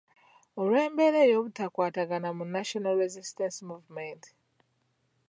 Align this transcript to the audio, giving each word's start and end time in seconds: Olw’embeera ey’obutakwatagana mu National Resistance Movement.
Olw’embeera 0.59 1.19
ey’obutakwatagana 1.23 2.29
mu 2.37 2.43
National 2.55 2.95
Resistance 3.03 3.57
Movement. 3.69 4.23